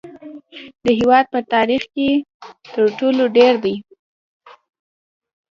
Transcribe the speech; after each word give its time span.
د 0.85 0.85
هیواد 0.99 1.25
په 1.33 1.39
تاریخ 1.53 1.83
کې 1.95 2.09
تر 2.73 2.85
ټولو 2.99 3.23
ډیر 3.37 3.53
دي 3.63 3.75